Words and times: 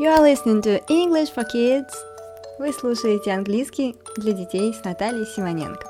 You 0.00 0.08
are 0.08 0.22
listening 0.22 0.62
to 0.62 0.80
English 0.88 1.28
for 1.28 1.44
Kids. 1.44 1.92
Вы 2.58 2.72
слушаете 2.72 3.32
английский 3.32 3.96
для 4.16 4.32
детей 4.32 4.72
с 4.72 4.82
Натальей 4.82 5.26
Симоненко. 5.26 5.86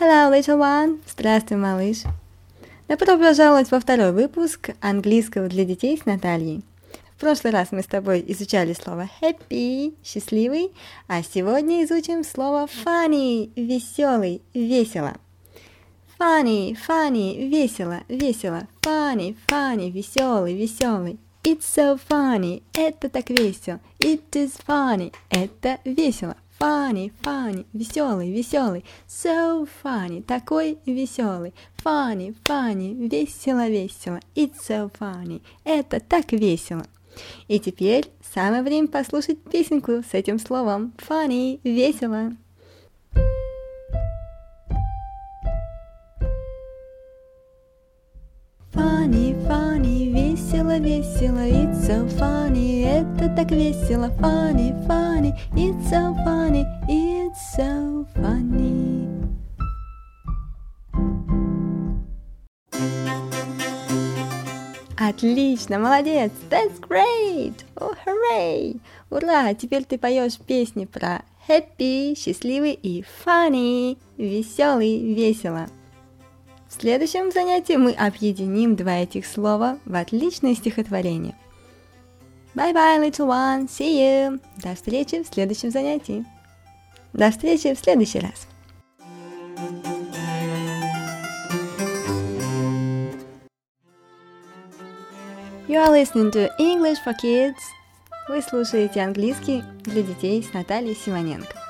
Hello, 0.00 0.32
little 0.32 0.58
one! 0.58 0.98
Здравствуй, 1.06 1.58
малыш! 1.58 1.98
Добро 2.88 3.18
пожаловать 3.18 3.72
во 3.72 3.80
второй 3.80 4.12
выпуск 4.12 4.70
английского 4.80 5.48
для 5.48 5.64
детей 5.64 5.98
с 5.98 6.06
Натальей. 6.06 6.62
В 7.16 7.20
прошлый 7.20 7.52
раз 7.52 7.72
мы 7.72 7.82
с 7.82 7.86
тобой 7.86 8.24
изучали 8.28 8.74
слово 8.74 9.10
happy, 9.20 9.96
счастливый, 10.04 10.70
а 11.08 11.24
сегодня 11.24 11.82
изучим 11.82 12.22
слово 12.22 12.68
funny, 12.84 13.50
веселый, 13.56 14.40
весело. 14.54 15.14
Funny, 16.16 16.78
funny, 16.86 17.48
весело, 17.48 18.02
весело. 18.08 18.68
Funny, 18.82 19.34
funny, 19.48 19.90
веселый, 19.90 20.54
веселый. 20.54 21.18
It's 21.42 21.62
so 21.62 21.98
funny, 22.08 22.62
это 22.72 23.08
так 23.08 23.30
весело. 23.30 23.80
It 23.98 24.22
is 24.30 24.52
funny, 24.64 25.12
это 25.30 25.78
весело. 25.84 26.36
Funny, 26.58 27.12
funny, 27.22 27.66
веселый, 27.74 28.30
веселый. 28.30 28.82
So 29.06 29.68
funny, 29.82 30.22
такой 30.22 30.78
веселый. 30.86 31.52
Funny, 31.84 32.34
funny, 32.44 32.94
весело, 32.94 33.68
весело. 33.68 34.20
It's 34.34 34.54
so 34.66 34.90
funny, 34.98 35.42
это 35.64 36.00
так 36.00 36.32
весело. 36.32 36.86
И 37.48 37.58
теперь 37.58 38.10
самое 38.34 38.62
время 38.62 38.88
послушать 38.88 39.42
песенку 39.42 40.02
с 40.02 40.14
этим 40.14 40.38
словом. 40.38 40.94
Funny, 40.96 41.60
весело. 41.62 42.32
Funny, 48.72 49.34
funny, 49.46 50.05
весело, 50.78 51.06
весело, 51.16 51.44
it's 51.46 51.86
so 51.86 52.06
funny, 52.18 52.82
это 52.84 53.28
так 53.34 53.50
весело, 53.50 54.10
funny, 54.20 54.72
funny, 54.86 55.32
it's 55.54 55.90
so 55.90 56.14
funny, 56.24 56.64
it's 56.88 57.38
so 57.56 58.06
funny. 58.14 59.06
Отлично, 64.98 65.78
молодец, 65.78 66.32
that's 66.50 66.78
great, 66.80 67.64
oh, 67.76 67.94
hooray, 68.04 68.80
ура, 69.10 69.54
теперь 69.54 69.84
ты 69.84 69.98
поешь 69.98 70.38
песни 70.38 70.84
про 70.84 71.22
happy, 71.48 72.14
счастливый 72.14 72.72
и 72.72 73.04
funny, 73.24 73.98
веселый, 74.16 75.14
весело. 75.14 75.68
В 76.68 76.80
следующем 76.80 77.30
занятии 77.30 77.76
мы 77.76 77.92
объединим 77.92 78.76
два 78.76 78.98
этих 78.98 79.26
слова 79.26 79.78
в 79.84 79.94
отличное 79.94 80.54
стихотворение. 80.54 81.36
Bye 82.54 82.72
bye, 82.72 82.98
little 82.98 83.28
one. 83.28 83.68
See 83.68 83.98
you. 83.98 84.40
До 84.62 84.74
встречи 84.74 85.22
в 85.22 85.26
следующем 85.26 85.70
занятии. 85.70 86.24
До 87.12 87.30
встречи 87.30 87.74
в 87.74 87.78
следующий 87.78 88.20
раз. 88.20 88.46
You 95.68 95.82
are 95.82 95.92
listening 95.92 96.30
to 96.32 96.48
English 96.58 96.98
for 97.04 97.14
Kids. 97.22 97.54
Вы 98.28 98.42
слушаете 98.42 99.02
английский 99.02 99.62
для 99.84 100.02
детей 100.02 100.42
с 100.42 100.52
Натальей 100.52 100.96
Симоненко. 100.96 101.65